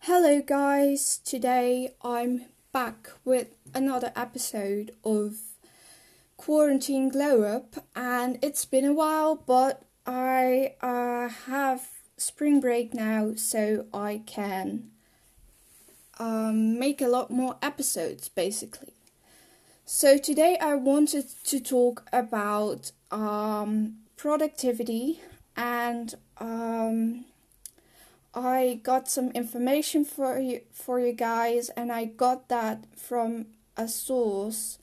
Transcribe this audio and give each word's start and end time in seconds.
Hello, 0.00 0.40
guys. 0.40 1.18
Today 1.18 1.92
I'm 2.02 2.46
back 2.72 3.10
with 3.22 3.48
another 3.74 4.12
episode 4.16 4.92
of 5.04 5.36
Quarantine 6.38 7.10
Glow 7.10 7.42
Up, 7.42 7.84
and 7.94 8.38
it's 8.40 8.64
been 8.64 8.86
a 8.86 8.94
while, 8.94 9.34
but 9.36 9.82
I 10.06 10.76
uh, 10.80 11.28
have 11.28 11.86
spring 12.16 12.60
break 12.60 12.94
now, 12.94 13.34
so 13.36 13.84
I 13.92 14.22
can 14.24 14.90
um, 16.18 16.78
make 16.78 17.02
a 17.02 17.08
lot 17.08 17.30
more 17.30 17.58
episodes 17.60 18.30
basically. 18.30 18.91
So, 19.94 20.16
today 20.16 20.56
I 20.58 20.74
wanted 20.76 21.26
to 21.44 21.60
talk 21.60 22.08
about 22.14 22.92
um, 23.10 23.98
productivity 24.16 25.20
and 25.54 26.14
um, 26.38 27.26
I 28.32 28.80
got 28.82 29.10
some 29.10 29.30
information 29.32 30.06
for 30.06 30.38
you 30.38 30.62
for 30.72 30.98
you 30.98 31.12
guys 31.12 31.68
and 31.76 31.92
I 31.92 32.06
got 32.06 32.48
that 32.48 32.86
from 32.96 33.48
a 33.76 33.86
source 33.86 34.78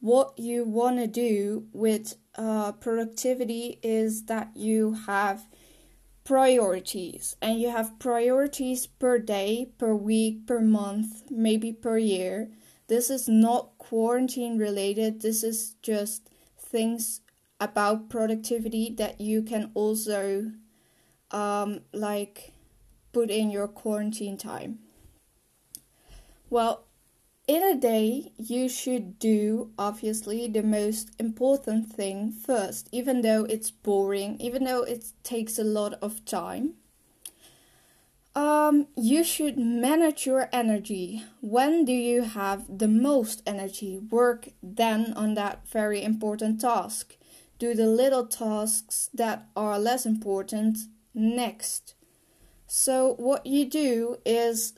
what 0.00 0.38
you 0.38 0.64
want 0.64 0.98
to 0.98 1.06
do 1.06 1.68
with 1.72 2.16
uh, 2.34 2.72
productivity 2.72 3.78
is 3.82 4.24
that 4.24 4.50
you 4.56 4.94
have 5.06 5.46
priorities 6.24 7.36
and 7.40 7.60
you 7.60 7.70
have 7.70 7.98
priorities 7.98 8.86
per 8.86 9.18
day, 9.18 9.68
per 9.78 9.94
week, 9.94 10.46
per 10.46 10.60
month, 10.60 11.30
maybe 11.30 11.72
per 11.72 11.98
year. 11.98 12.50
This 12.88 13.10
is 13.10 13.28
not 13.28 13.78
quarantine 13.78 14.58
related, 14.58 15.22
this 15.22 15.44
is 15.44 15.76
just 15.82 16.28
things 16.58 17.20
about 17.60 18.08
productivity 18.08 18.94
that 18.96 19.20
you 19.20 19.42
can 19.42 19.70
also 19.74 20.50
um, 21.30 21.80
like 21.92 22.54
put 23.12 23.30
in 23.30 23.50
your 23.50 23.68
quarantine 23.68 24.36
time? 24.36 24.78
Well, 26.50 26.84
in 27.46 27.62
a 27.62 27.78
day, 27.78 28.32
you 28.38 28.68
should 28.68 29.18
do 29.18 29.70
obviously 29.78 30.48
the 30.48 30.62
most 30.62 31.10
important 31.18 31.92
thing 31.92 32.32
first, 32.32 32.88
even 32.90 33.20
though 33.20 33.44
it's 33.44 33.70
boring, 33.70 34.40
even 34.40 34.64
though 34.64 34.82
it 34.82 35.12
takes 35.22 35.58
a 35.58 35.64
lot 35.64 35.94
of 36.00 36.24
time. 36.24 36.74
Um, 38.34 38.88
you 38.96 39.22
should 39.22 39.58
manage 39.58 40.26
your 40.26 40.48
energy. 40.52 41.22
When 41.40 41.84
do 41.84 41.92
you 41.92 42.22
have 42.22 42.78
the 42.78 42.88
most 42.88 43.42
energy? 43.46 43.98
Work 43.98 44.48
then 44.62 45.12
on 45.12 45.34
that 45.34 45.68
very 45.68 46.02
important 46.02 46.62
task. 46.62 47.16
Do 47.58 47.74
the 47.74 47.86
little 47.86 48.26
tasks 48.26 49.08
that 49.14 49.46
are 49.54 49.78
less 49.78 50.04
important 50.04 50.78
next. 51.14 51.94
So, 52.66 53.14
what 53.18 53.46
you 53.46 53.66
do 53.70 54.16
is 54.24 54.74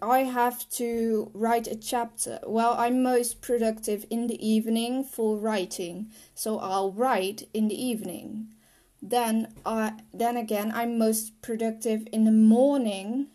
I 0.00 0.20
have 0.20 0.68
to 0.70 1.30
write 1.32 1.66
a 1.66 1.74
chapter. 1.74 2.38
Well, 2.46 2.74
I'm 2.76 3.02
most 3.02 3.40
productive 3.40 4.04
in 4.10 4.26
the 4.26 4.46
evening 4.46 5.04
for 5.04 5.38
writing, 5.38 6.10
so 6.34 6.58
I'll 6.58 6.92
write 6.92 7.48
in 7.54 7.68
the 7.68 7.82
evening. 7.82 8.54
Then, 9.00 9.54
I 9.64 9.94
then 10.12 10.36
again, 10.36 10.70
I'm 10.74 10.98
most 10.98 11.40
productive 11.40 12.06
in 12.12 12.24
the 12.24 12.32
morning, 12.32 13.28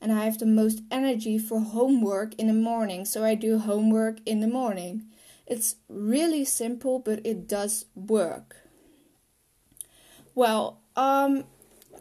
and 0.00 0.12
I 0.12 0.24
have 0.24 0.38
the 0.38 0.46
most 0.46 0.82
energy 0.90 1.38
for 1.38 1.60
homework 1.60 2.34
in 2.36 2.46
the 2.46 2.52
morning, 2.52 3.04
so 3.04 3.24
I 3.24 3.34
do 3.34 3.58
homework 3.58 4.20
in 4.24 4.40
the 4.40 4.48
morning. 4.48 5.04
It's 5.46 5.76
really 5.88 6.44
simple, 6.44 6.98
but 6.98 7.20
it 7.24 7.46
does 7.46 7.86
work. 7.94 8.56
Well, 10.34 10.80
um, 10.96 11.44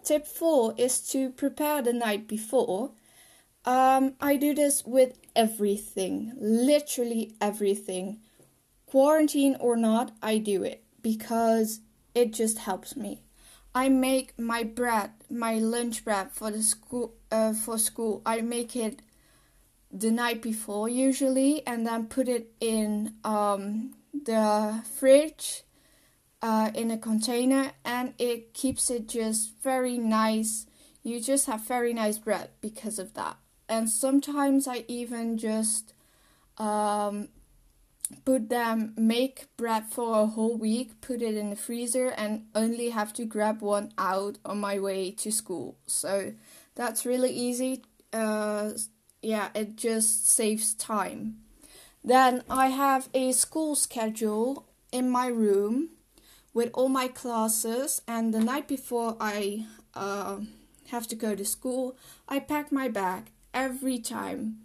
Tip 0.08 0.26
four 0.26 0.74
is 0.78 1.02
to 1.10 1.32
prepare 1.32 1.82
the 1.82 1.92
night 1.92 2.30
before. 2.30 2.92
Um, 3.68 4.14
I 4.22 4.38
do 4.38 4.56
this 4.56 4.86
with 4.86 5.20
everything, 5.36 6.32
literally 6.38 7.36
everything. 7.42 8.22
Quarantine 8.86 9.58
or 9.60 9.76
not, 9.76 10.14
I 10.24 10.38
do 10.38 10.64
it 10.64 10.86
because 11.02 11.82
it 12.16 12.32
just 12.32 12.60
helps 12.60 12.96
me. 12.96 13.24
I 13.76 13.90
make 13.90 14.40
my 14.40 14.64
bread, 14.64 15.12
my 15.30 15.56
lunch 15.56 16.06
bread 16.06 16.32
for 16.32 16.50
the 16.50 16.64
school 16.64 17.16
uh, 17.30 17.52
for 17.52 17.78
school. 17.78 18.22
I 18.26 18.40
make 18.40 18.74
it 18.78 19.02
the 19.92 20.12
night 20.12 20.42
before 20.42 20.88
usually, 20.88 21.68
and 21.68 21.86
then 21.86 22.08
put 22.08 22.30
it 22.30 22.54
in 22.62 23.16
um, 23.26 23.96
the 24.14 24.82
fridge 24.98 25.64
uh, 26.42 26.72
in 26.74 26.90
a 26.90 26.98
container 26.98 27.72
and 27.84 28.14
it 28.18 28.54
keeps 28.54 28.90
it 28.90 29.10
just 29.10 29.62
very 29.62 29.98
nice. 29.98 30.68
You 31.04 31.20
just 31.20 31.48
have 31.48 31.68
very 31.68 31.94
nice 31.94 32.18
bread 32.18 32.52
because 32.62 32.98
of 32.98 33.14
that. 33.16 33.36
And 33.70 33.90
sometimes 33.90 34.68
I 34.68 34.86
even 34.88 35.38
just 35.38 35.94
um, 36.58 37.30
put 38.26 38.50
them, 38.50 38.94
make 38.98 39.48
bread 39.58 39.86
for 39.86 40.22
a 40.22 40.26
whole 40.26 40.56
week, 40.56 41.02
put 41.02 41.22
it 41.22 41.36
in 41.36 41.50
the 41.50 41.56
freezer, 41.56 42.08
and 42.10 42.46
only 42.56 42.90
have 42.90 43.14
to 43.14 43.26
grab 43.26 43.62
one 43.62 43.92
out 43.98 44.38
on 44.46 44.60
my 44.60 44.80
way 44.80 45.12
to 45.12 45.32
school. 45.32 45.78
So 45.86 46.34
that's 46.76 47.06
really 47.06 47.32
easy. 47.32 47.84
Uh, 48.14 48.72
yeah, 49.22 49.50
it 49.54 49.76
just 49.76 50.30
saves 50.30 50.74
time. 50.74 51.40
Then 52.04 52.44
I 52.50 52.68
have 52.68 53.10
a 53.14 53.34
school 53.34 53.76
schedule 53.76 54.66
in 54.92 55.10
my 55.10 55.28
room 55.28 55.90
with 56.54 56.70
all 56.74 56.90
my 56.90 57.08
classes, 57.10 58.02
and 58.08 58.34
the 58.34 58.40
night 58.40 58.68
before 58.68 59.18
I 59.20 59.66
uh, 59.94 60.38
have 60.88 61.08
to 61.08 61.16
go 61.16 61.36
to 61.36 61.44
school, 61.44 61.98
I 62.30 62.40
pack 62.40 62.72
my 62.72 62.88
bag 62.88 63.32
every 63.58 63.98
time. 63.98 64.60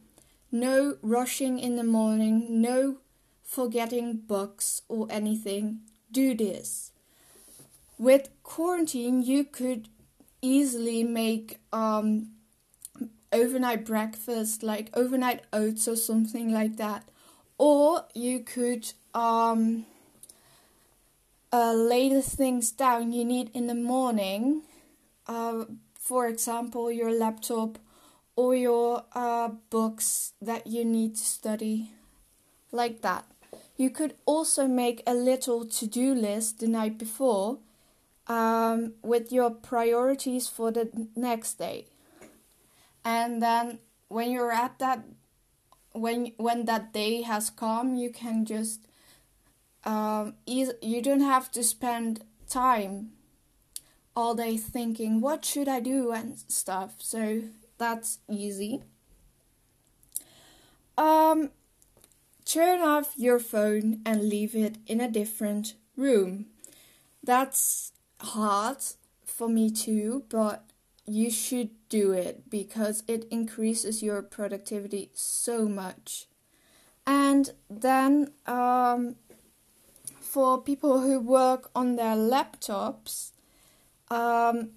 No 0.53 0.99
rushing 1.01 1.59
in 1.59 1.77
the 1.77 1.83
morning, 1.99 2.61
no 2.61 2.99
forgetting 3.43 4.19
books 4.19 4.83
or 4.87 5.07
anything. 5.11 5.81
Do 6.13 6.35
this. 6.35 6.93
With 7.99 8.29
quarantine, 8.43 9.23
you 9.23 9.45
could 9.45 9.89
easily 10.43 11.05
make 11.05 11.59
um, 11.73 12.33
overnight 13.33 13.87
breakfast, 13.87 14.63
like 14.63 14.91
overnight 14.93 15.41
oats 15.55 15.89
or 15.89 15.97
something 15.97 16.53
like 16.53 16.77
that. 16.77 17.09
Or 17.57 18.05
you 18.15 18.41
could 18.41 18.93
um, 19.15 19.87
uh, 21.51 21.73
lay 21.73 22.11
the 22.11 22.21
things 22.21 22.71
down 22.73 23.13
you 23.13 23.25
need 23.25 23.51
in 23.55 23.69
the 23.69 23.75
morning. 23.75 24.63
Uh, 25.27 25.65
for 25.99 26.27
example, 26.27 26.93
your 26.93 27.11
laptop 27.11 27.79
or 28.37 28.55
your 28.55 29.05
uh, 29.15 29.49
books 29.71 30.33
that 30.41 30.67
you 30.67 30.85
need 30.85 31.17
to 31.17 31.25
study, 31.25 31.93
like 32.71 33.03
that. 33.03 33.27
You 33.77 33.91
could 33.91 34.15
also 34.27 34.67
make 34.67 35.03
a 35.07 35.15
little 35.15 35.65
to 35.65 35.87
do 35.87 36.15
list 36.15 36.61
the 36.61 36.69
night 36.69 36.99
before 36.99 37.59
um, 38.27 38.95
with 39.03 39.33
your 39.33 39.51
priorities 39.51 40.49
for 40.49 40.71
the 40.71 41.09
next 41.17 41.55
day. 41.55 41.87
And 43.05 43.43
then 43.43 43.79
when 44.09 44.31
you're 44.31 44.53
at 44.53 44.79
that 44.79 45.05
when 45.93 46.33
when 46.37 46.65
that 46.65 46.93
day 46.93 47.23
has 47.23 47.51
come, 47.51 47.97
you 47.97 48.11
can 48.11 48.45
just 48.45 48.81
um, 49.85 50.35
you 50.47 51.03
don't 51.03 51.21
have 51.21 51.51
to 51.53 51.63
spend 51.63 52.25
time 52.49 53.13
all 54.15 54.35
day 54.35 54.57
thinking 54.57 55.21
what 55.21 55.45
should 55.45 55.69
I 55.69 55.81
do 55.81 56.13
and 56.13 56.39
stuff. 56.49 56.95
So 56.99 57.43
that's 57.83 58.21
easy. 58.31 58.81
Um, 60.97 61.51
turn 62.45 62.81
off 62.81 63.15
your 63.17 63.41
phone 63.41 64.01
and 64.07 64.29
leave 64.29 64.55
it 64.55 64.77
in 64.87 65.01
a 65.01 65.11
different 65.11 65.75
room. 65.97 66.47
That's 67.25 67.93
hard 68.21 68.79
for 69.25 69.49
me 69.49 69.71
too, 69.71 70.25
but 70.29 70.65
you 71.07 71.29
should 71.29 71.71
do 71.89 72.13
it 72.13 72.49
because 72.49 73.03
it 73.09 73.27
increases 73.33 74.01
your 74.03 74.23
productivity 74.23 75.11
so 75.13 75.67
much. 75.67 76.27
And 77.05 77.51
then 77.69 78.31
um, 78.47 79.17
for 80.21 80.63
people 80.63 81.01
who 81.01 81.19
work 81.19 81.69
on 81.75 81.97
their 81.97 82.15
laptops, 82.15 83.33
um, 84.09 84.71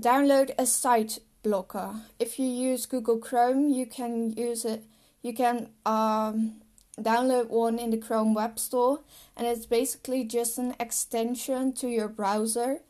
download 0.00 0.52
a 0.58 0.64
site 0.64 1.18
blocker. 1.46 1.94
If 2.18 2.38
you 2.38 2.46
use 2.46 2.86
Google 2.86 3.18
Chrome, 3.18 3.68
you 3.68 3.86
can 3.86 4.32
use 4.32 4.64
it. 4.64 4.82
You 5.22 5.32
can 5.32 5.68
um, 5.86 6.60
download 7.00 7.48
one 7.48 7.78
in 7.78 7.90
the 7.90 7.98
Chrome 7.98 8.34
Web 8.34 8.58
Store, 8.58 9.00
and 9.36 9.46
it's 9.46 9.66
basically 9.66 10.24
just 10.24 10.58
an 10.58 10.74
extension 10.80 11.72
to 11.74 11.88
your 11.88 12.08
browser 12.08 12.80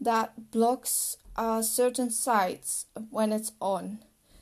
that 0.00 0.50
blocks 0.50 1.16
uh, 1.36 1.62
certain 1.62 2.10
sites 2.10 2.86
when 3.10 3.32
it's 3.32 3.52
on. 3.60 4.00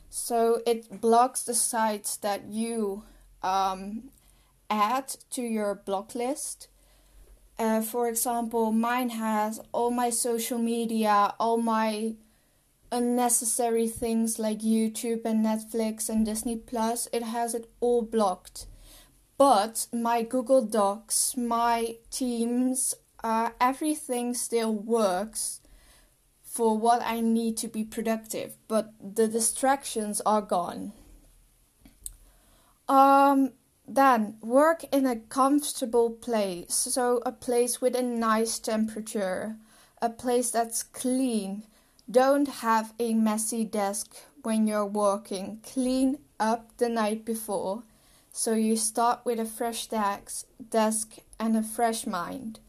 So 0.08 0.62
it 0.66 1.00
blocks 1.00 1.42
the 1.42 1.54
sites 1.54 2.16
that 2.18 2.46
you 2.48 3.04
um, 3.42 4.10
add 4.70 5.08
to 5.30 5.42
your 5.42 5.74
block 5.74 6.14
list 6.14 6.68
uh, 7.58 7.82
for 7.82 8.08
example, 8.08 8.70
mine 8.70 9.10
has 9.10 9.60
all 9.72 9.90
my 9.90 10.10
social 10.10 10.58
media, 10.58 11.34
all 11.40 11.56
my 11.56 12.14
unnecessary 12.90 13.88
things 13.88 14.38
like 14.38 14.60
YouTube 14.60 15.24
and 15.24 15.44
Netflix 15.44 16.08
and 16.08 16.24
Disney 16.24 16.56
Plus. 16.56 17.08
It 17.12 17.22
has 17.22 17.54
it 17.54 17.70
all 17.80 18.02
blocked. 18.02 18.66
But 19.36 19.86
my 19.92 20.22
Google 20.22 20.62
Docs, 20.64 21.36
my 21.36 21.96
Teams, 22.10 22.94
uh, 23.22 23.50
everything 23.60 24.34
still 24.34 24.74
works 24.74 25.60
for 26.42 26.76
what 26.76 27.02
I 27.04 27.20
need 27.20 27.56
to 27.58 27.68
be 27.68 27.84
productive, 27.84 28.56
but 28.66 28.92
the 29.00 29.28
distractions 29.28 30.20
are 30.26 30.42
gone. 30.42 30.92
Um, 32.88 33.52
then 33.86 34.38
work 34.40 34.84
in 34.90 35.06
a 35.06 35.16
comfortable 35.16 36.10
place, 36.10 36.74
so 36.74 37.22
a 37.24 37.32
place 37.32 37.80
with 37.80 37.94
a 37.94 38.02
nice 38.02 38.58
temperature, 38.58 39.56
a 40.02 40.10
place 40.10 40.50
that's 40.50 40.82
clean. 40.82 41.62
Don't 42.10 42.48
have 42.48 42.94
a 42.98 43.14
messy 43.14 43.64
desk 43.64 44.14
when 44.42 44.66
you're 44.66 44.86
working. 44.86 45.60
Clean 45.62 46.18
up 46.40 46.76
the 46.78 46.88
night 46.88 47.24
before 47.24 47.82
so 48.32 48.54
you 48.54 48.76
start 48.76 49.20
with 49.24 49.40
a 49.40 49.44
fresh 49.44 49.88
desk, 49.88 50.46
desk 50.70 51.16
and 51.40 51.56
a 51.56 51.62
fresh 51.62 52.06
mind. 52.06 52.60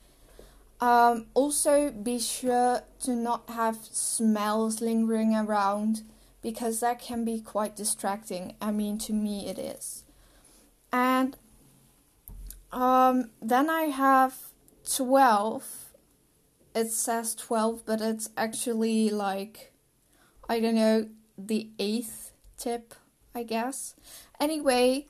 Um, 0.81 1.27
also, 1.33 1.91
be 1.91 2.19
sure 2.19 2.81
to 3.01 3.12
not 3.12 3.50
have 3.50 3.77
smells 3.83 4.81
lingering 4.81 5.36
around 5.36 6.03
because 6.42 6.80
that 6.80 7.00
can 7.00 7.25
be 7.25 7.39
quite 7.42 7.75
distracting. 7.75 8.56
I 8.62 8.71
mean, 8.71 8.97
to 9.00 9.13
me, 9.13 9.47
it 9.47 9.59
is. 9.59 10.06
And 10.92 11.38
um, 12.71 13.31
then 13.42 13.69
I 13.69 13.83
have 13.83 14.38
12. 14.92 15.88
It 16.75 16.92
says 16.92 17.36
12, 17.36 17.83
but 17.86 18.01
it's 18.01 18.30
actually 18.38 19.10
like, 19.10 19.74
I 20.48 20.60
don't 20.60 20.75
know, 20.75 21.07
the 21.38 21.69
eighth 21.80 22.31
tip, 22.57 22.94
I 23.33 23.44
guess. 23.44 23.95
Anyway, 24.39 25.07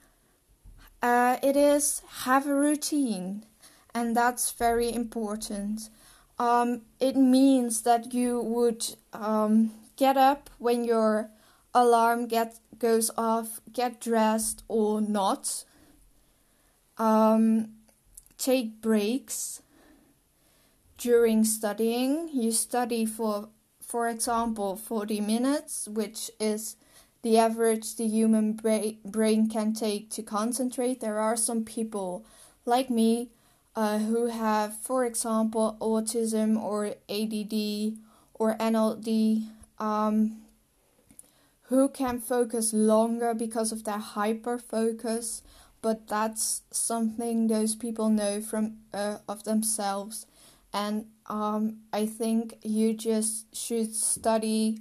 uh, 1.02 1.38
it 1.44 1.56
is 1.56 2.02
have 2.24 2.48
a 2.48 2.56
routine, 2.56 3.46
and 3.94 4.16
that's 4.16 4.52
very 4.52 4.92
important. 4.94 5.90
Um, 6.38 6.84
it 7.00 7.18
means 7.18 7.82
that 7.82 8.14
you 8.14 8.40
would 8.40 8.86
um, 9.12 9.72
get 9.98 10.16
up 10.16 10.50
when 10.58 10.86
your 10.86 11.30
alarm 11.74 12.28
get 12.28 12.60
goes 12.78 13.12
off, 13.18 13.60
get 13.74 14.00
dressed 14.00 14.64
or 14.70 15.02
not, 15.02 15.66
um, 16.98 17.74
take 18.38 18.82
breaks 18.82 19.62
during 21.00 21.44
studying. 21.44 22.30
You 22.32 22.52
study 22.52 23.06
for, 23.06 23.50
for 23.82 24.08
example, 24.08 24.76
40 24.76 25.22
minutes, 25.22 25.88
which 25.88 26.30
is 26.40 26.76
the 27.24 27.38
average 27.38 27.96
the 27.96 28.08
human 28.08 28.54
bra- 28.54 28.98
brain 29.04 29.50
can 29.50 29.74
take 29.74 30.12
to 30.12 30.22
concentrate. 30.22 31.00
There 31.00 31.18
are 31.20 31.36
some 31.36 31.64
people 31.64 32.26
like 32.66 32.90
me 32.90 33.30
uh, 33.76 34.00
who 34.00 34.28
have, 34.28 34.76
for 34.78 35.06
example, 35.06 35.78
autism 35.82 36.62
or 36.62 36.96
ADD 37.10 37.98
or 38.36 38.56
NLD, 38.58 39.48
um, 39.80 40.42
who 41.64 41.88
can 41.88 42.20
focus 42.20 42.74
longer 42.74 43.34
because 43.34 43.72
of 43.72 43.86
their 43.86 44.00
hyper 44.00 44.58
focus 44.58 45.42
but 45.82 46.08
that's 46.08 46.64
something 46.72 47.48
those 47.48 47.76
people 47.76 48.10
know 48.10 48.42
from 48.42 48.78
uh, 48.94 49.18
of 49.28 49.44
themselves 49.44 50.26
and 50.74 51.06
um, 51.28 51.78
i 51.94 52.06
think 52.06 52.56
you 52.64 52.94
just 52.94 53.56
should 53.56 53.94
study 53.96 54.80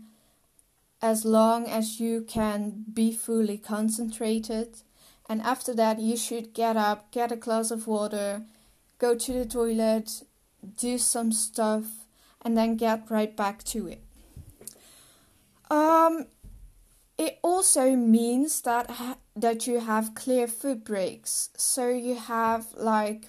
as 1.01 1.25
long 1.25 1.67
as 1.67 2.01
you 2.01 2.23
can 2.23 2.85
be 2.93 3.13
fully 3.13 3.57
concentrated 3.57 4.83
and 5.29 5.41
after 5.43 5.75
that 5.75 5.99
you 5.99 6.17
should 6.17 6.53
get 6.53 6.77
up 6.77 7.11
get 7.13 7.33
a 7.33 7.37
glass 7.37 7.71
of 7.71 7.87
water 7.87 8.43
go 8.99 9.15
to 9.15 9.33
the 9.33 9.47
toilet 9.47 10.23
do 10.77 10.99
some 10.99 11.31
stuff 11.33 12.07
and 12.43 12.57
then 12.57 12.77
get 12.77 13.11
right 13.11 13.37
back 13.37 13.63
to 13.63 13.87
it 13.87 14.03
um 15.71 16.27
it 17.19 17.41
also 17.43 17.97
means 17.97 18.61
that 18.63 18.91
ha- 18.91 19.19
that 19.35 19.67
you 19.67 19.81
have 19.81 20.15
clear 20.15 20.47
food 20.47 20.85
breaks. 20.85 21.51
So 21.57 21.89
you 21.89 22.15
have 22.15 22.67
like 22.77 23.29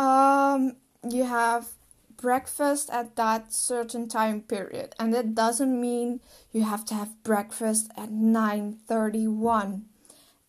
um 0.00 0.76
you 1.08 1.24
have 1.24 1.68
breakfast 2.16 2.90
at 2.90 3.16
that 3.16 3.52
certain 3.52 4.08
time 4.08 4.40
period 4.42 4.94
and 4.98 5.12
that 5.14 5.34
doesn't 5.34 5.80
mean 5.80 6.20
you 6.52 6.62
have 6.62 6.84
to 6.84 6.94
have 6.94 7.22
breakfast 7.22 7.90
at 7.96 8.10
9:31 8.10 9.82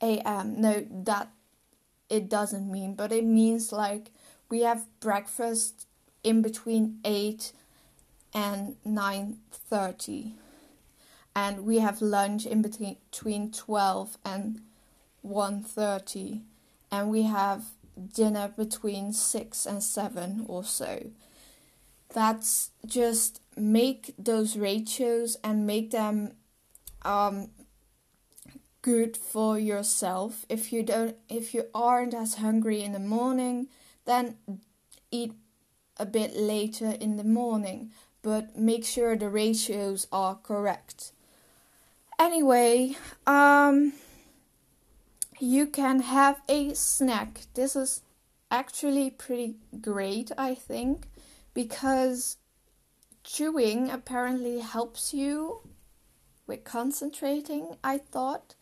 a.m. 0.02 0.60
No, 0.60 0.86
that 0.90 1.30
it 2.10 2.28
doesn't 2.28 2.70
mean, 2.70 2.96
but 2.96 3.12
it 3.12 3.24
means 3.24 3.72
like 3.72 4.12
we 4.50 4.62
have 4.62 4.86
breakfast 5.00 5.88
in 6.24 6.42
between 6.42 7.00
8 7.06 7.54
and 8.34 8.76
9:30 8.86 10.34
and 11.36 11.66
we 11.66 11.80
have 11.80 12.02
lunch 12.02 12.46
in 12.46 12.62
between, 12.62 12.98
between 13.12 13.52
12 13.52 14.18
and 14.26 14.62
1.30 15.26 16.42
and 16.92 17.10
we 17.10 17.24
have 17.24 17.64
dinner 18.02 18.54
between 18.56 19.14
6 19.14 19.66
and 19.66 19.84
7 19.84 20.46
or 20.48 20.64
so. 20.64 21.12
That's 22.14 22.72
just 22.86 23.42
make 23.56 24.14
those 24.18 24.58
ratios 24.58 25.38
and 25.44 25.66
make 25.66 25.92
them 25.92 26.34
um, 27.04 27.50
good 28.82 29.16
for 29.16 29.58
yourself. 29.58 30.46
If 30.50 30.74
you 30.74 30.84
don't 30.84 31.16
if 31.30 31.54
you 31.54 31.66
aren't 31.74 32.14
as 32.14 32.36
hungry 32.36 32.82
in 32.82 32.92
the 32.92 33.00
morning 33.00 33.68
then 34.06 34.36
eat 35.12 35.34
a 35.98 36.06
bit 36.06 36.36
later 36.36 36.96
in 37.00 37.18
the 37.18 37.24
morning. 37.24 37.92
But 38.24 38.58
make 38.58 38.86
sure 38.86 39.16
the 39.16 39.30
ratios 39.30 40.08
are 40.12 40.36
correct. 40.36 41.12
Anyway, 42.20 42.96
um, 43.26 43.94
you 45.42 45.66
can 45.66 46.02
have 46.02 46.42
a 46.48 46.74
snack. 46.74 47.42
This 47.56 47.76
is 47.76 48.02
actually 48.52 49.10
pretty 49.10 49.56
great, 49.82 50.32
I 50.38 50.54
think, 50.54 51.08
because 51.54 52.38
chewing 53.24 53.90
apparently 53.90 54.60
helps 54.60 55.14
you 55.14 55.62
with 56.46 56.64
concentrating, 56.64 57.76
I 57.84 57.98
thought. 57.98 58.56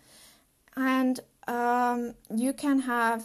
And 0.76 1.20
um, 1.48 2.16
you 2.34 2.54
can 2.54 2.82
have 2.82 3.24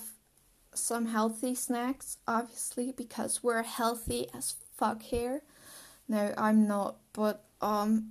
some 0.75 1.07
healthy 1.07 1.55
snacks, 1.55 2.17
obviously, 2.27 2.93
because 2.93 3.43
we're 3.43 3.63
healthy 3.63 4.29
as 4.35 4.57
fuck 4.77 5.03
here. 5.03 5.43
No, 6.09 6.35
I'm 6.37 6.67
not, 6.67 6.97
but 7.13 7.45
um, 7.61 8.11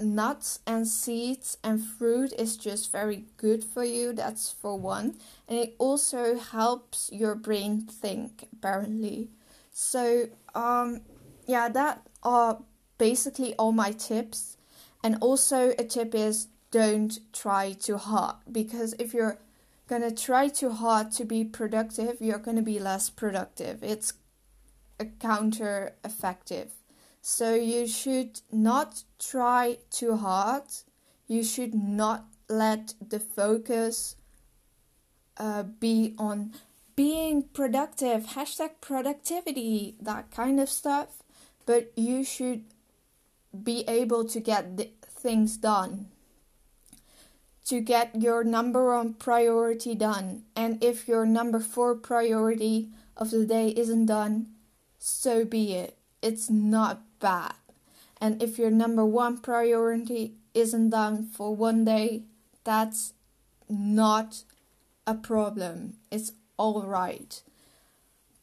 nuts 0.00 0.60
and 0.66 0.86
seeds 0.86 1.58
and 1.64 1.82
fruit 1.82 2.32
is 2.38 2.56
just 2.56 2.92
very 2.92 3.24
good 3.36 3.64
for 3.64 3.84
you. 3.84 4.12
That's 4.12 4.50
for 4.50 4.78
one, 4.78 5.16
and 5.48 5.58
it 5.58 5.74
also 5.78 6.38
helps 6.38 7.10
your 7.12 7.34
brain 7.34 7.80
think. 7.80 8.48
Apparently, 8.52 9.30
so 9.72 10.28
um, 10.54 11.02
yeah, 11.46 11.68
that 11.68 12.06
are 12.22 12.62
basically 12.98 13.54
all 13.54 13.72
my 13.72 13.92
tips. 13.92 14.56
And 15.02 15.18
also, 15.20 15.72
a 15.78 15.84
tip 15.84 16.14
is 16.14 16.48
don't 16.70 17.18
try 17.32 17.72
too 17.72 17.96
hard 17.96 18.36
because 18.50 18.94
if 18.98 19.14
you're 19.14 19.38
gonna 19.86 20.10
try 20.10 20.48
too 20.48 20.70
hard 20.70 21.12
to 21.12 21.24
be 21.24 21.44
productive, 21.44 22.16
you're 22.20 22.38
gonna 22.38 22.62
be 22.62 22.78
less 22.78 23.08
productive. 23.08 23.82
It's 23.84 24.14
a 24.98 25.04
counter 25.04 25.94
effective. 26.04 26.72
So 27.28 27.56
you 27.56 27.88
should 27.88 28.40
not 28.52 29.02
try 29.18 29.78
too 29.90 30.14
hard. 30.14 30.62
You 31.26 31.42
should 31.42 31.74
not 31.74 32.26
let 32.48 32.94
the 33.00 33.18
focus 33.18 34.14
uh, 35.36 35.64
be 35.64 36.14
on 36.18 36.52
being 36.94 37.42
productive, 37.42 38.26
hashtag 38.26 38.80
productivity, 38.80 39.96
that 40.00 40.30
kind 40.30 40.60
of 40.60 40.68
stuff. 40.68 41.24
But 41.66 41.90
you 41.96 42.22
should 42.22 42.62
be 43.60 43.82
able 43.88 44.24
to 44.26 44.38
get 44.38 44.78
things 45.02 45.56
done 45.56 46.06
to 47.64 47.80
get 47.80 48.22
your 48.22 48.44
number 48.44 48.94
one 48.94 49.14
priority 49.14 49.96
done. 49.96 50.44
And 50.54 50.80
if 50.80 51.08
your 51.08 51.26
number 51.26 51.58
four 51.58 51.96
priority 51.96 52.90
of 53.16 53.32
the 53.32 53.44
day 53.44 53.70
isn't 53.70 54.06
done, 54.06 54.46
so 55.00 55.44
be 55.44 55.74
it. 55.74 55.98
It's 56.22 56.48
not 56.48 57.02
bad. 57.18 57.54
And 58.20 58.42
if 58.42 58.58
your 58.58 58.70
number 58.70 59.04
one 59.04 59.38
priority 59.38 60.34
isn't 60.54 60.90
done 60.90 61.26
for 61.26 61.54
one 61.54 61.84
day, 61.84 62.22
that's 62.64 63.12
not 63.68 64.42
a 65.06 65.14
problem. 65.14 65.98
It's 66.10 66.32
all 66.56 66.82
right. 66.82 67.42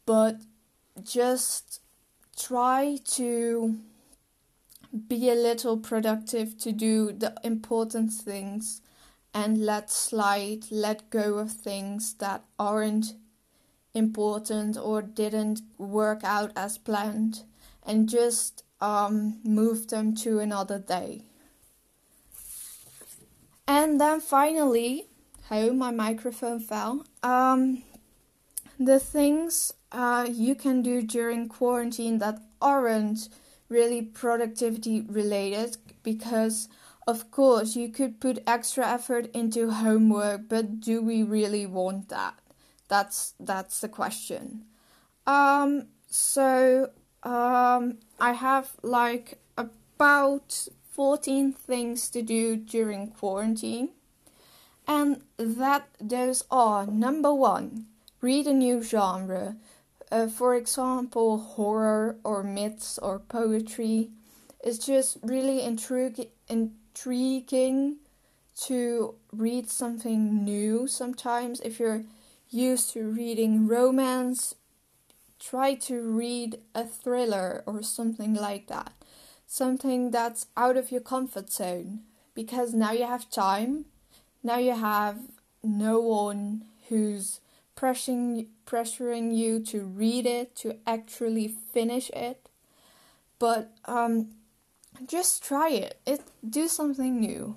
But 0.06 0.42
just 1.04 1.82
try 2.38 3.00
to 3.06 3.78
be 5.08 5.30
a 5.30 5.36
little 5.36 5.78
productive 5.78 6.58
to 6.60 6.72
do 6.72 7.12
the 7.12 7.34
important 7.44 8.14
things 8.14 8.82
and 9.34 9.66
let 9.66 9.90
slide, 9.90 10.66
let 10.70 11.10
go 11.10 11.40
of 11.40 11.52
things 11.52 12.14
that 12.16 12.44
aren't 12.60 13.16
important 13.94 14.78
or 14.78 15.02
didn't 15.02 15.62
work 15.78 16.24
out 16.24 16.52
as 16.56 16.78
planned, 16.78 17.44
and 17.86 18.10
just 18.10 18.64
um, 18.82 19.40
move 19.44 19.88
them 19.88 20.16
to 20.16 20.40
another 20.40 20.80
day. 20.80 21.24
And 23.68 24.00
then 24.00 24.20
finally, 24.20 25.08
oh, 25.50 25.74
my 25.74 25.92
microphone 25.92 26.60
fell. 26.60 27.06
Um, 27.22 27.84
the 28.80 29.00
things 29.00 29.74
uh, 29.92 30.28
you 30.30 30.56
can 30.56 30.82
do 30.82 31.02
during 31.02 31.48
quarantine 31.48 32.20
that 32.20 32.40
aren't 32.62 33.30
really 33.70 34.02
productivity 34.02 35.02
related 35.02 35.78
because 36.04 36.68
of 37.06 37.32
course, 37.32 37.76
you 37.76 37.90
could 37.90 38.22
put 38.22 38.44
extra 38.48 38.88
effort 38.88 39.30
into 39.34 39.72
homework, 39.72 40.48
but 40.48 40.80
do 40.80 41.02
we 41.02 41.22
really 41.22 41.66
want 41.66 42.10
that? 42.10 42.36
That's 42.88 43.34
that's 43.40 43.82
the 43.82 43.90
question. 43.90 44.66
Um, 45.28 45.88
so 46.10 46.92
um, 47.24 47.98
I 48.20 48.34
have 48.34 48.72
like 48.82 49.40
about 49.58 50.68
14 50.92 51.54
things 51.54 52.10
to 52.10 52.22
do 52.22 52.56
during 52.56 53.08
quarantine. 53.08 53.90
And 54.88 55.22
that 55.38 55.88
those 56.00 56.44
are 56.52 56.86
number 56.86 57.34
one, 57.34 57.86
read 58.22 58.48
a 58.48 58.54
new 58.54 58.84
genre. 58.84 59.56
Uh, 60.12 60.28
for 60.28 60.56
example, 60.56 61.40
horror 61.40 62.18
or 62.24 62.44
myths 62.44 63.00
or 63.00 63.20
poetry. 63.20 64.12
It's 64.64 64.78
just 64.78 65.18
really 65.24 65.62
intriguing 65.62 66.30
intriguing 66.48 67.98
to 68.56 69.16
read 69.32 69.70
something 69.70 70.44
new 70.44 70.88
sometimes. 70.88 71.60
If 71.62 71.80
you're 71.80 72.04
used 72.50 72.92
to 72.94 73.10
reading 73.10 73.68
romance, 73.68 74.54
try 75.44 75.74
to 75.76 76.02
read 76.02 76.60
a 76.74 76.86
thriller 76.86 77.64
or 77.66 77.84
something 77.84 78.34
like 78.34 78.68
that. 78.68 78.94
Something 79.46 80.12
that's 80.12 80.48
out 80.56 80.78
of 80.78 80.92
your 80.92 81.02
comfort 81.02 81.52
zone 81.52 82.02
because 82.34 82.74
now 82.74 82.92
you 82.92 83.06
have 83.06 83.30
time. 83.30 83.86
Now 84.42 84.58
you 84.58 84.76
have 84.76 85.18
no 85.62 86.00
one 86.00 86.66
who's 86.90 87.40
pressuring 87.76 88.48
pressuring 88.66 89.36
you 89.36 89.60
to 89.66 89.84
read 89.84 90.26
it, 90.26 90.56
to 90.58 90.78
actually 90.88 91.48
finish 91.48 92.10
it. 92.12 92.50
But 93.40 93.72
um 93.86 94.30
just 95.08 95.44
try 95.44 95.70
it. 95.70 96.00
It 96.06 96.22
do 96.48 96.68
something 96.68 97.20
new. 97.20 97.56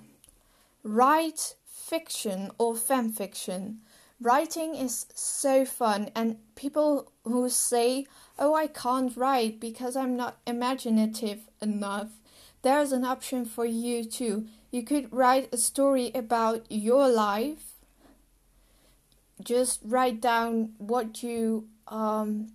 Write 0.83 1.55
fiction 1.65 2.51
or 2.57 2.75
fan 2.75 3.11
fiction. 3.11 3.79
Writing 4.19 4.75
is 4.75 5.05
so 5.13 5.63
fun 5.65 6.09
and 6.15 6.37
people 6.55 7.11
who 7.23 7.49
say, 7.49 8.07
"Oh, 8.39 8.55
I 8.55 8.67
can't 8.67 9.15
write 9.15 9.59
because 9.59 9.95
I'm 9.95 10.15
not 10.15 10.37
imaginative 10.47 11.47
enough." 11.61 12.09
There's 12.63 12.91
an 12.91 13.05
option 13.05 13.45
for 13.45 13.65
you 13.65 14.03
too. 14.03 14.47
You 14.71 14.83
could 14.83 15.13
write 15.13 15.53
a 15.53 15.57
story 15.57 16.11
about 16.15 16.65
your 16.69 17.07
life. 17.07 17.75
Just 19.39 19.81
write 19.83 20.19
down 20.19 20.73
what 20.79 21.21
you 21.21 21.67
um, 21.87 22.53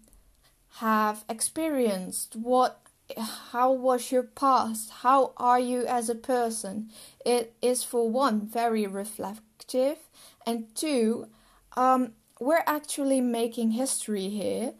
have 0.80 1.24
experienced, 1.28 2.34
what 2.36 2.80
how 3.16 3.72
was 3.72 4.10
your 4.10 4.22
past? 4.22 4.90
How 5.02 5.32
are 5.36 5.60
you 5.60 5.84
as 5.86 6.08
a 6.08 6.14
person? 6.14 6.88
It 7.24 7.54
is 7.60 7.84
for 7.84 8.08
one 8.08 8.40
very 8.40 8.86
reflective, 8.86 9.98
and 10.46 10.74
two, 10.74 11.28
um, 11.76 12.12
we're 12.40 12.64
actually 12.66 13.20
making 13.20 13.72
history 13.72 14.28
here. 14.28 14.74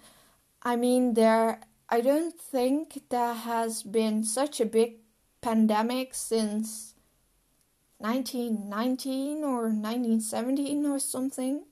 I 0.63 0.77
mean, 0.77 1.15
there. 1.15 1.61
I 1.89 2.01
don't 2.01 2.39
think 2.41 3.03
there 3.11 3.35
has 3.35 3.83
been 3.83 4.25
such 4.25 4.61
a 4.61 4.67
big 4.67 4.97
pandemic 5.43 6.15
since 6.15 6.95
1919 7.99 9.45
or 9.45 9.65
1917 9.65 10.87
or 10.87 10.99
something 10.99 11.65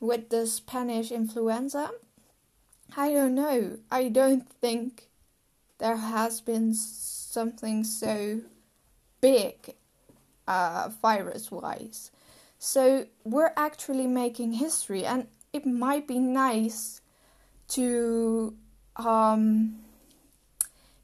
with 0.00 0.30
the 0.30 0.46
Spanish 0.46 1.12
influenza. 1.12 1.90
I 2.96 3.12
don't 3.12 3.34
know. 3.34 3.78
I 3.90 4.08
don't 4.08 4.48
think 4.48 5.08
there 5.78 5.96
has 5.96 6.40
been 6.40 6.74
something 6.74 7.84
so 7.84 8.40
big 9.20 9.74
uh, 10.46 10.90
virus 11.00 11.50
wise. 11.50 12.10
So 12.64 13.06
we're 13.24 13.52
actually 13.56 14.06
making 14.06 14.52
history, 14.52 15.04
and 15.04 15.26
it 15.52 15.66
might 15.66 16.06
be 16.06 16.20
nice 16.20 17.00
to, 17.70 18.54
um, 18.94 19.80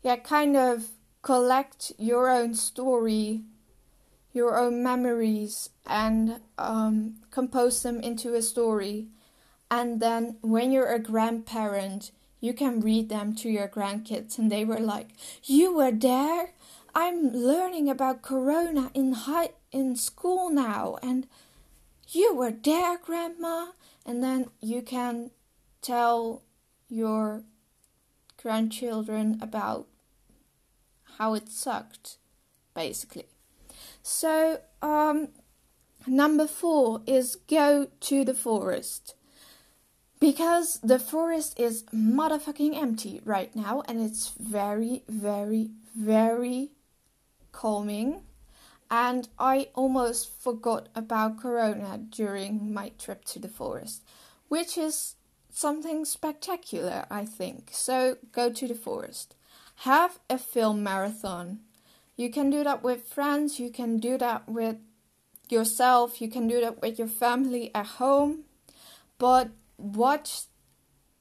yeah, 0.04 0.14
kind 0.18 0.56
of 0.56 0.86
collect 1.20 1.90
your 1.98 2.30
own 2.30 2.54
story, 2.54 3.42
your 4.32 4.56
own 4.56 4.84
memories, 4.84 5.70
and 5.84 6.38
um, 6.58 7.16
compose 7.32 7.82
them 7.82 7.98
into 8.02 8.34
a 8.34 8.40
story. 8.40 9.08
And 9.68 10.00
then 10.00 10.36
when 10.42 10.70
you're 10.70 10.94
a 10.94 11.00
grandparent, 11.00 12.12
you 12.40 12.52
can 12.52 12.78
read 12.78 13.08
them 13.08 13.34
to 13.34 13.50
your 13.50 13.66
grandkids 13.66 14.38
and 14.38 14.52
they 14.52 14.64
were 14.64 14.78
like 14.78 15.08
you 15.42 15.74
were 15.74 15.90
there 15.90 16.52
i'm 16.94 17.32
learning 17.32 17.90
about 17.90 18.22
corona 18.22 18.92
in 18.94 19.12
high 19.12 19.50
in 19.72 19.96
school 19.96 20.48
now 20.48 20.96
and 21.02 21.26
you 22.10 22.34
were 22.34 22.50
there 22.50 22.98
grandma 22.98 23.68
and 24.04 24.22
then 24.22 24.46
you 24.60 24.82
can 24.82 25.30
tell 25.82 26.42
your 26.88 27.44
grandchildren 28.40 29.38
about 29.42 29.86
how 31.18 31.34
it 31.34 31.48
sucked 31.48 32.18
basically 32.74 33.26
so 34.02 34.60
um 34.82 35.28
number 36.06 36.46
4 36.46 37.02
is 37.06 37.36
go 37.48 37.88
to 38.00 38.24
the 38.24 38.34
forest 38.34 39.14
because 40.20 40.80
the 40.82 40.98
forest 40.98 41.58
is 41.58 41.84
motherfucking 41.94 42.76
empty 42.76 43.20
right 43.24 43.54
now 43.54 43.82
and 43.86 44.00
it's 44.00 44.32
very, 44.38 45.04
very, 45.08 45.70
very 45.96 46.70
calming. 47.52 48.22
And 48.90 49.28
I 49.38 49.68
almost 49.74 50.30
forgot 50.40 50.88
about 50.94 51.40
Corona 51.40 51.98
during 51.98 52.72
my 52.72 52.92
trip 52.98 53.24
to 53.26 53.38
the 53.38 53.48
forest, 53.48 54.02
which 54.48 54.78
is 54.78 55.16
something 55.50 56.04
spectacular, 56.04 57.04
I 57.10 57.24
think. 57.24 57.70
So 57.72 58.16
go 58.32 58.50
to 58.50 58.66
the 58.66 58.74
forest. 58.74 59.34
Have 59.82 60.18
a 60.30 60.38
film 60.38 60.82
marathon. 60.82 61.60
You 62.16 62.30
can 62.30 62.50
do 62.50 62.64
that 62.64 62.82
with 62.82 63.06
friends, 63.06 63.60
you 63.60 63.70
can 63.70 63.98
do 63.98 64.18
that 64.18 64.48
with 64.48 64.76
yourself, 65.48 66.20
you 66.20 66.28
can 66.28 66.48
do 66.48 66.60
that 66.60 66.80
with 66.82 66.98
your 66.98 67.08
family 67.08 67.70
at 67.74 67.86
home. 67.86 68.44
But 69.18 69.50
watch 69.76 70.42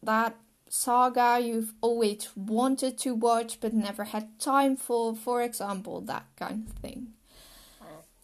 that 0.02 0.36
saga 0.70 1.40
you've 1.42 1.74
always 1.82 2.30
wanted 2.36 2.98
to 2.98 3.16
watch 3.16 3.60
but 3.60 3.74
never 3.74 4.06
had 4.06 4.40
time 4.40 4.76
for, 4.76 5.16
for 5.16 5.42
example, 5.42 6.02
that 6.02 6.26
kind 6.36 6.68
of 6.68 6.74
thing. 6.74 7.14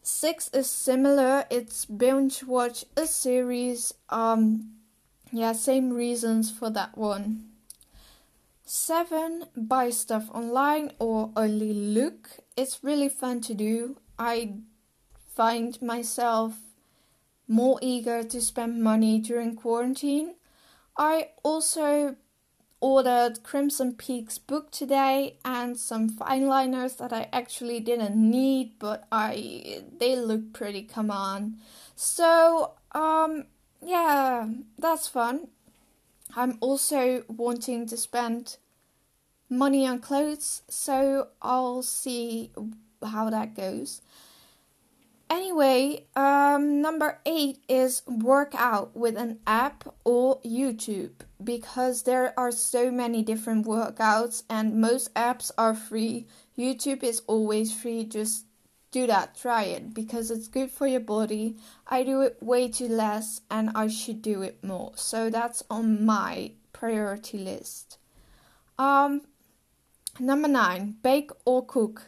Six 0.05 0.49
is 0.49 0.69
similar, 0.69 1.45
it's 1.49 1.85
binge 1.85 2.43
watch 2.43 2.83
a 2.97 3.07
series. 3.07 3.93
Um, 4.09 4.73
yeah, 5.31 5.53
same 5.53 5.93
reasons 5.93 6.51
for 6.51 6.69
that 6.71 6.97
one. 6.97 7.45
Seven, 8.65 9.45
buy 9.55 9.91
stuff 9.91 10.29
online 10.33 10.91
or 10.99 11.31
only 11.37 11.73
look. 11.73 12.29
It's 12.57 12.83
really 12.83 13.07
fun 13.07 13.39
to 13.41 13.53
do. 13.53 13.97
I 14.19 14.55
find 15.33 15.81
myself 15.81 16.55
more 17.47 17.79
eager 17.81 18.23
to 18.23 18.41
spend 18.41 18.83
money 18.83 19.19
during 19.19 19.55
quarantine. 19.55 20.35
I 20.97 21.29
also 21.43 22.17
ordered 22.83 23.41
Crimson 23.43 23.93
Peak's 23.93 24.37
book 24.37 24.69
today 24.69 25.37
and 25.45 25.79
some 25.79 26.09
fine 26.09 26.47
liners 26.47 26.95
that 26.95 27.13
I 27.13 27.29
actually 27.31 27.79
didn't 27.79 28.17
need, 28.17 28.77
but 28.77 29.07
I 29.09 29.83
they 29.97 30.17
look 30.17 30.51
pretty 30.51 30.83
come 30.83 31.09
on. 31.09 31.59
So, 31.95 32.73
um 32.91 33.45
yeah, 33.81 34.49
that's 34.77 35.07
fun. 35.07 35.47
I'm 36.35 36.57
also 36.59 37.23
wanting 37.29 37.87
to 37.87 37.95
spend 37.95 38.57
money 39.49 39.87
on 39.87 39.99
clothes, 39.99 40.63
so 40.67 41.29
I'll 41.41 41.83
see 41.83 42.51
how 43.01 43.29
that 43.29 43.55
goes. 43.55 44.01
Anyway, 45.29 46.05
um, 46.17 46.81
number 46.81 47.19
eight 47.25 47.59
is 47.69 48.03
work 48.07 48.53
out 48.55 48.95
with 48.95 49.15
an 49.15 49.39
app 49.47 49.87
or 50.03 50.41
YouTube 50.41 51.13
because 51.45 52.03
there 52.03 52.37
are 52.37 52.51
so 52.51 52.91
many 52.91 53.23
different 53.23 53.65
workouts 53.65 54.43
and 54.49 54.79
most 54.79 55.13
apps 55.13 55.51
are 55.57 55.75
free. 55.75 56.27
YouTube 56.57 57.03
is 57.03 57.21
always 57.27 57.73
free. 57.73 58.03
Just 58.03 58.45
do 58.91 59.07
that, 59.07 59.35
try 59.35 59.63
it 59.63 59.93
because 59.93 60.29
it's 60.29 60.47
good 60.47 60.71
for 60.71 60.87
your 60.87 60.99
body. 60.99 61.57
I 61.87 62.03
do 62.03 62.21
it 62.21 62.37
way 62.41 62.69
too 62.69 62.87
less 62.87 63.41
and 63.49 63.71
I 63.75 63.87
should 63.87 64.21
do 64.21 64.41
it 64.43 64.63
more. 64.63 64.93
So 64.95 65.29
that's 65.29 65.63
on 65.69 66.05
my 66.05 66.51
priority 66.71 67.39
list. 67.39 67.97
Um, 68.77 69.21
number 70.19 70.47
nine, 70.47 70.97
bake 71.01 71.31
or 71.45 71.65
cook. 71.65 72.03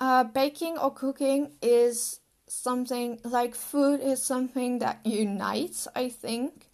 Uh, 0.00 0.24
baking 0.24 0.78
or 0.78 0.92
cooking 0.92 1.52
is 1.60 2.20
something 2.46 3.20
like 3.24 3.54
food 3.54 4.00
is 4.00 4.22
something 4.22 4.78
that 4.78 5.00
unites, 5.04 5.88
I 5.94 6.08
think, 6.08 6.68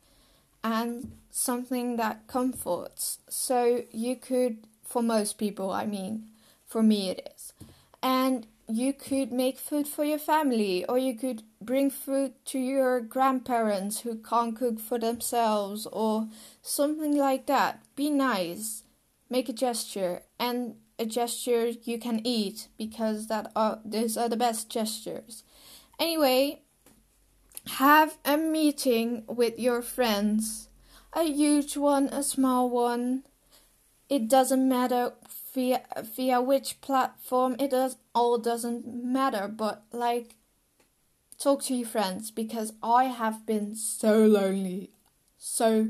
and 0.62 1.12
something 1.36 1.96
that 1.96 2.28
comforts. 2.28 3.18
So 3.28 3.82
you 3.90 4.14
could, 4.14 4.58
for 4.84 5.02
most 5.02 5.36
people, 5.36 5.72
I 5.72 5.84
mean, 5.84 6.28
for 6.64 6.80
me 6.80 7.10
it 7.10 7.28
is. 7.34 7.52
And 8.00 8.46
you 8.68 8.92
could 8.92 9.32
make 9.32 9.58
food 9.58 9.88
for 9.88 10.04
your 10.04 10.20
family, 10.20 10.84
or 10.84 10.96
you 10.96 11.14
could 11.14 11.42
bring 11.60 11.90
food 11.90 12.34
to 12.46 12.58
your 12.60 13.00
grandparents 13.00 14.00
who 14.02 14.14
can't 14.14 14.56
cook 14.56 14.78
for 14.78 14.96
themselves, 14.96 15.88
or 15.90 16.28
something 16.62 17.16
like 17.16 17.46
that. 17.46 17.82
Be 17.96 18.10
nice, 18.10 18.84
make 19.28 19.48
a 19.48 19.52
gesture, 19.52 20.22
and 20.38 20.76
a 21.00 21.04
gesture 21.04 21.66
you 21.82 21.98
can 21.98 22.24
eat 22.24 22.68
because 22.78 23.26
that 23.26 23.50
are 23.56 23.80
those 23.84 24.16
are 24.16 24.28
the 24.28 24.36
best 24.36 24.70
gestures. 24.70 25.42
Anyway, 25.98 26.62
have 27.78 28.18
a 28.24 28.36
meeting 28.36 29.24
with 29.26 29.58
your 29.58 29.82
friends. 29.82 30.68
A 31.14 31.22
huge 31.24 31.76
one, 31.76 32.08
a 32.08 32.22
small 32.22 32.68
one. 32.68 33.24
It 34.08 34.28
doesn't 34.28 34.68
matter 34.68 35.14
via 35.54 35.82
via 36.02 36.40
which 36.40 36.80
platform. 36.80 37.56
It 37.58 37.70
does 37.70 37.96
all 38.14 38.38
doesn't 38.38 38.86
matter, 38.86 39.48
but 39.48 39.84
like 39.92 40.36
talk 41.38 41.62
to 41.64 41.74
your 41.74 41.88
friends 41.88 42.30
because 42.30 42.72
I 42.82 43.04
have 43.04 43.46
been 43.46 43.74
so 43.76 44.26
lonely. 44.26 44.90
So 45.38 45.88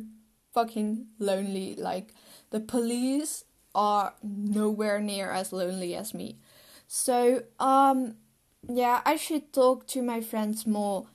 fucking 0.53 1.07
lonely. 1.19 1.75
Like 1.77 2.15
the 2.51 2.61
police 2.61 3.45
are 3.75 4.15
nowhere 4.23 5.01
near 5.01 5.31
as 5.31 5.53
lonely 5.53 5.95
as 5.95 6.15
me. 6.15 6.39
So 6.87 7.45
um 7.59 8.17
yeah, 8.69 9.03
I 9.05 9.17
should 9.17 9.53
talk 9.53 9.87
to 9.89 10.03
my 10.03 10.21
friends 10.23 10.67
more, 10.67 11.07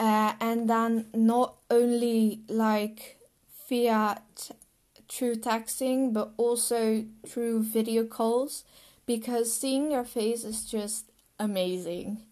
uh, 0.00 0.32
and 0.40 0.70
then 0.70 1.06
not 1.14 1.56
only 1.70 2.40
like 2.48 3.17
via 3.68 4.22
t- 4.34 4.54
through 5.08 5.36
texting, 5.36 6.12
but 6.12 6.32
also 6.36 7.04
through 7.26 7.62
video 7.62 8.04
calls, 8.04 8.64
because 9.06 9.52
seeing 9.52 9.90
your 9.90 10.04
face 10.04 10.44
is 10.44 10.64
just 10.64 11.10
amazing. 11.38 12.22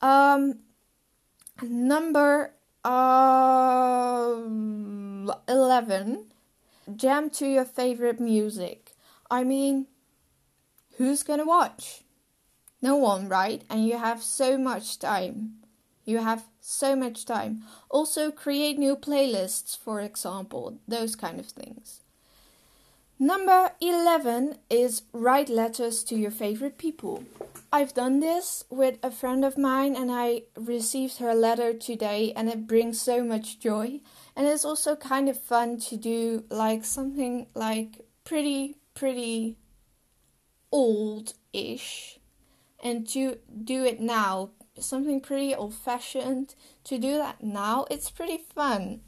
Um, 0.00 0.60
number 1.62 2.54
uh, 2.84 4.36
eleven, 5.48 6.26
jam 6.94 7.30
to 7.30 7.46
your 7.46 7.64
favorite 7.64 8.20
music. 8.20 8.94
I 9.30 9.44
mean, 9.44 9.86
who's 10.96 11.22
gonna 11.22 11.44
watch? 11.44 12.04
No 12.80 12.96
one, 12.96 13.28
right? 13.28 13.62
And 13.68 13.86
you 13.86 13.98
have 13.98 14.22
so 14.22 14.56
much 14.56 14.98
time. 14.98 15.54
You 16.08 16.20
have 16.20 16.44
so 16.58 16.96
much 16.96 17.26
time. 17.26 17.64
Also, 17.90 18.30
create 18.30 18.78
new 18.78 18.96
playlists, 18.96 19.76
for 19.76 20.00
example, 20.00 20.78
those 20.88 21.14
kind 21.14 21.38
of 21.38 21.44
things. 21.48 22.00
Number 23.18 23.72
11 23.78 24.56
is 24.70 25.02
write 25.12 25.50
letters 25.50 26.02
to 26.04 26.16
your 26.16 26.30
favorite 26.30 26.78
people. 26.78 27.24
I've 27.70 27.92
done 27.92 28.20
this 28.20 28.64
with 28.70 28.96
a 29.02 29.10
friend 29.10 29.44
of 29.44 29.58
mine 29.58 29.94
and 29.94 30.10
I 30.10 30.44
received 30.56 31.18
her 31.18 31.34
letter 31.34 31.74
today 31.74 32.32
and 32.34 32.48
it 32.48 32.66
brings 32.66 32.98
so 32.98 33.22
much 33.22 33.60
joy. 33.60 34.00
And 34.34 34.46
it's 34.46 34.64
also 34.64 34.96
kind 34.96 35.28
of 35.28 35.38
fun 35.38 35.78
to 35.88 35.98
do 35.98 36.44
like 36.48 36.86
something 36.86 37.48
like 37.52 38.06
pretty, 38.24 38.76
pretty 38.94 39.58
old 40.72 41.34
ish 41.52 42.18
and 42.82 43.06
to 43.08 43.36
do 43.62 43.84
it 43.84 44.00
now 44.00 44.52
something 44.82 45.20
pretty 45.20 45.54
old 45.54 45.74
fashioned 45.74 46.54
to 46.84 46.98
do 46.98 47.16
that 47.16 47.42
now 47.42 47.86
it's 47.90 48.10
pretty 48.10 48.38
fun. 48.38 49.00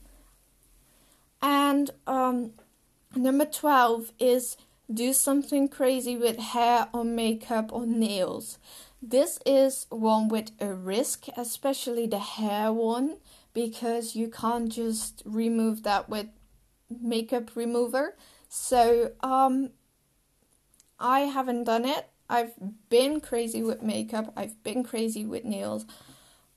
And 1.43 1.91
um, 2.07 2.53
number 3.17 3.45
12 3.47 4.13
is 4.19 4.57
do 4.93 5.13
something 5.13 5.69
crazy 5.69 6.17
with 6.17 6.39
hair 6.39 6.89
or 6.93 7.05
makeup 7.05 7.73
or 7.73 7.87
nails. 7.87 8.59
This 9.01 9.39
is 9.47 9.87
one 9.89 10.29
with 10.29 10.51
a 10.61 10.75
risk 10.75 11.27
especially 11.37 12.07
the 12.07 12.19
hair 12.19 12.73
one 12.73 13.17
because 13.55 14.15
you 14.15 14.29
can't 14.29 14.71
just 14.71 15.23
remove 15.25 15.83
that 15.85 16.09
with 16.09 16.27
makeup 16.91 17.57
remover. 17.57 18.17
So 18.49 19.13
um 19.21 19.71
i 21.03 21.21
haven't 21.21 21.65
done 21.65 21.87
it 21.87 22.10
I've 22.31 22.53
been 22.89 23.21
crazy 23.21 23.61
with 23.63 23.83
makeup, 23.83 24.33
I've 24.37 24.63
been 24.63 24.85
crazy 24.85 25.27
with 25.27 25.45
nails. 25.45 25.85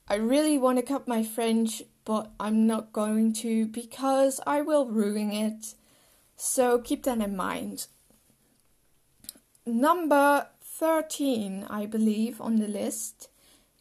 I 0.06 0.14
really 0.14 0.56
want 0.56 0.78
to 0.78 0.84
cut 0.84 1.08
my 1.08 1.24
fringe, 1.24 1.82
but 2.04 2.30
I'm 2.38 2.66
not 2.66 2.92
going 2.92 3.32
to 3.34 3.66
because 3.66 4.40
I 4.46 4.60
will 4.60 4.86
ruin 4.86 5.32
it. 5.32 5.74
So 6.36 6.78
keep 6.78 7.02
that 7.04 7.18
in 7.18 7.36
mind. 7.36 7.88
Number 9.66 10.46
13, 10.62 11.66
I 11.68 11.86
believe, 11.86 12.40
on 12.40 12.56
the 12.56 12.68
list 12.68 13.28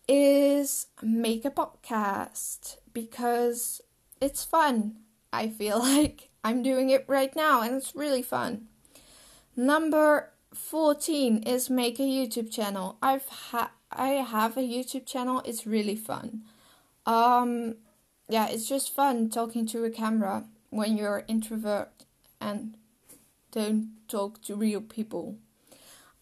is 0.08 0.88
make 1.02 1.46
a 1.46 1.52
podcast 1.52 2.78
because 2.94 3.82
it's 4.20 4.44
fun. 4.44 4.96
I 5.32 5.48
feel 5.48 5.80
like 5.94 6.30
I'm 6.44 6.64
doing 6.64 6.90
it 6.90 7.06
right 7.08 7.36
now 7.36 7.62
and 7.62 7.76
it's 7.76 7.96
really 7.96 8.24
fun. 8.24 8.68
Number 9.56 10.33
14 10.54 11.44
is 11.44 11.70
make 11.70 12.00
a 12.00 12.04
YouTube 12.04 12.52
channel. 12.52 12.98
I've 13.02 13.28
ha- 13.28 13.72
I 13.92 14.10
have 14.10 14.58
a 14.58 14.62
YouTube 14.62 15.06
channel. 15.06 15.42
It's 15.46 15.66
really 15.68 15.96
fun. 15.96 16.44
Um 17.06 17.76
yeah, 18.30 18.48
it's 18.48 18.68
just 18.68 18.96
fun 18.96 19.30
talking 19.30 19.66
to 19.68 19.84
a 19.84 19.90
camera 19.90 20.46
when 20.70 20.98
you're 20.98 21.24
introvert 21.28 21.92
and 22.40 22.76
don't 23.52 23.92
talk 24.08 24.42
to 24.44 24.56
real 24.56 24.82
people. 24.82 25.38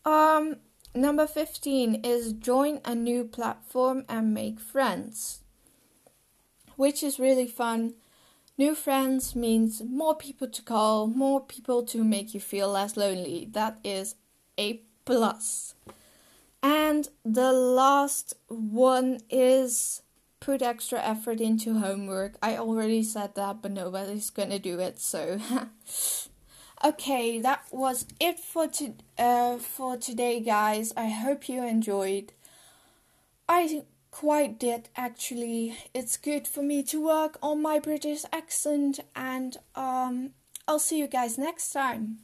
Um, 0.04 0.58
number 0.94 1.26
15 1.28 1.96
is 2.04 2.34
join 2.34 2.82
a 2.84 2.96
new 2.96 3.24
platform 3.24 4.04
and 4.10 4.34
make 4.34 4.60
friends, 4.60 5.42
which 6.76 7.02
is 7.04 7.20
really 7.20 7.48
fun. 7.48 7.94
New 8.58 8.76
friends 8.76 9.36
means 9.36 9.82
more 9.82 10.16
people 10.16 10.48
to 10.48 10.62
call, 10.62 11.08
more 11.08 11.40
people 11.40 11.84
to 11.84 12.04
make 12.04 12.34
you 12.34 12.40
feel 12.40 12.70
less 12.70 12.98
lonely. 12.98 13.48
That 13.52 13.80
is 13.84 14.16
a 14.62 14.82
plus. 15.06 15.76
And 16.64 17.10
the 17.26 17.52
last 17.52 18.36
one 18.48 19.20
is 19.30 20.04
put 20.40 20.62
extra 20.62 21.00
effort 21.00 21.42
into 21.42 21.80
homework. 21.80 22.34
I 22.42 22.58
already 22.58 23.04
said 23.04 23.36
that, 23.36 23.62
but 23.62 23.72
nobody's 23.72 24.30
gonna 24.30 24.60
do 24.60 24.80
it, 24.80 25.00
so. 25.00 25.40
okay, 26.84 27.40
that 27.40 27.64
was 27.72 28.06
it 28.20 28.40
for 28.40 28.68
to, 28.68 28.94
uh, 29.18 29.58
for 29.58 29.98
today, 29.98 30.40
guys. 30.40 30.94
I 30.96 31.10
hope 31.10 31.50
you 31.50 31.64
enjoyed. 31.64 32.34
I 33.50 33.84
quite 34.12 34.60
did 34.60 34.90
actually. 34.96 35.78
It's 35.94 36.18
good 36.18 36.48
for 36.48 36.62
me 36.62 36.84
to 36.84 37.04
work 37.04 37.38
on 37.42 37.62
my 37.62 37.80
British 37.80 38.24
accent, 38.32 39.00
and 39.16 39.58
um, 39.76 40.32
I'll 40.68 40.80
see 40.80 41.00
you 41.00 41.08
guys 41.08 41.38
next 41.38 41.72
time. 41.72 42.20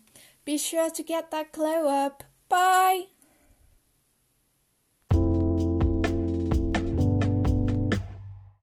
Be 0.48 0.58
sure 0.58 0.90
to 0.90 1.04
get 1.04 1.30
that 1.32 1.52
glow 1.52 1.90
up. 1.90 2.24
Bye. 2.48 3.08